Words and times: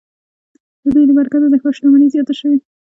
د 0.83 0.85
دوی 0.93 1.03
له 1.09 1.13
برکته 1.17 1.47
د 1.49 1.55
ښار 1.61 1.73
شتمني 1.77 2.07
زیاته 2.13 2.33
شوې. 2.39 2.57